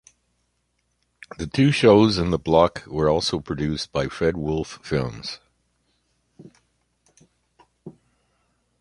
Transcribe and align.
The 1.37 1.45
two 1.45 1.71
shows 1.71 2.17
in 2.17 2.31
the 2.31 2.39
block 2.39 2.87
were 2.87 3.07
also 3.07 3.39
produced 3.39 3.91
by 3.91 4.07
Fred 4.07 4.35
Wolf 4.35 4.79
Films. 4.81 5.39